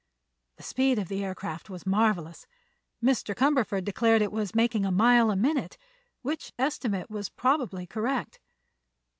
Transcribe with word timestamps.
The 0.55 0.63
speed 0.63 0.97
of 0.97 1.09
the 1.09 1.23
aircraft 1.23 1.69
was 1.69 1.85
marvelous. 1.85 2.47
Mr. 3.05 3.35
Cumberford 3.35 3.83
declared 3.83 4.23
it 4.23 4.31
was 4.31 4.55
making 4.55 4.83
a 4.83 4.89
mile 4.91 5.29
a 5.29 5.35
minute, 5.35 5.77
which 6.23 6.53
estimate 6.57 7.11
was 7.11 7.29
probably 7.29 7.85
correct. 7.85 8.39